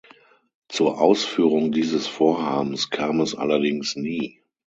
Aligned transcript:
Zur 0.67 0.99
Ausführung 0.99 1.71
dieses 1.71 2.07
Vorhabens 2.07 2.89
kam 2.89 3.19
es 3.21 3.35
allerdings 3.35 3.95
nie. 3.95 4.41